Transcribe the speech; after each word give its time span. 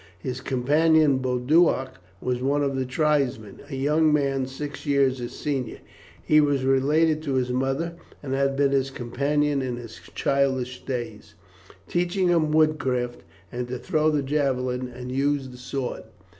His 0.17 0.41
companion, 0.41 1.19
Boduoc, 1.19 1.99
was 2.21 2.41
one 2.41 2.63
of 2.63 2.75
the 2.75 2.87
tribesmen, 2.87 3.59
a 3.69 3.75
young 3.75 4.11
man 4.11 4.47
six 4.47 4.83
years 4.87 5.19
his 5.19 5.33
senior. 5.33 5.77
He 6.23 6.41
was 6.41 6.63
related 6.65 7.21
to 7.21 7.35
his 7.35 7.51
mother, 7.51 7.93
and 8.23 8.33
had 8.33 8.55
been 8.55 8.71
his 8.71 8.89
companion 8.89 9.61
in 9.61 9.75
his 9.77 9.99
childish 10.15 10.83
days, 10.85 11.35
teaching 11.87 12.29
him 12.29 12.51
woodcraft, 12.51 13.19
and 13.51 13.67
to 13.67 13.77
throw 13.77 14.09
the 14.09 14.23
javelin 14.23 14.87
and 14.87 15.11
use 15.11 15.49
the 15.49 15.57
sword. 15.57 16.01